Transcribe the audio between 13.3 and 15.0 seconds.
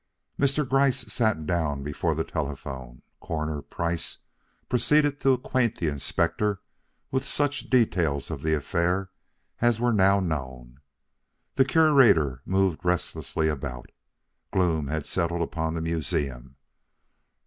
about. Gloom